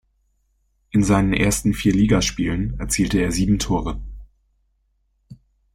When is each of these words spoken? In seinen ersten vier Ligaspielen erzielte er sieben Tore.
In 0.89 1.03
seinen 1.03 1.31
ersten 1.31 1.75
vier 1.75 1.93
Ligaspielen 1.93 2.79
erzielte 2.79 3.19
er 3.19 3.31
sieben 3.31 3.59
Tore. 3.59 4.01